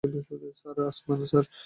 [0.55, 1.45] Sir, Asman, sir!